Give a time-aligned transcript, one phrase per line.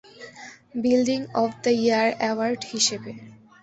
[0.83, 3.11] Building of the year award হিসেবে.